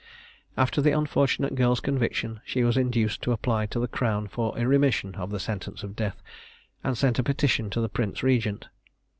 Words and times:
After 0.57 0.81
the 0.81 0.97
unfortunate 0.97 1.53
girl's 1.53 1.79
conviction 1.79 2.41
she 2.43 2.63
was 2.63 2.75
induced 2.75 3.21
to 3.21 3.33
apply 3.33 3.67
to 3.67 3.79
the 3.79 3.87
Crown 3.87 4.27
for 4.27 4.51
a 4.57 4.65
remission 4.67 5.13
of 5.13 5.29
the 5.29 5.39
sentence 5.39 5.83
of 5.83 5.95
death, 5.95 6.23
and 6.83 6.97
sent 6.97 7.19
a 7.19 7.23
petition 7.23 7.69
to 7.69 7.79
the 7.79 7.87
prince 7.87 8.23
regent. 8.23 8.67